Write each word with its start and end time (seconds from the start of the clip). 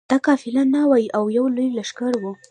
دا 0.09 0.17
قافله 0.27 0.63
نه 0.73 0.81
وه 0.89 0.97
او 1.17 1.23
یو 1.37 1.45
لوی 1.55 1.69
لښکر 1.77 2.13
وو. 2.19 2.31